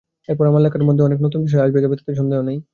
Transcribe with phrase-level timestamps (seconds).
[0.29, 2.57] এরপর আমার লেখার মধ্যে অনেক নতুন বিষয় এসে যাবে, তাতে সন্দেহ নেই।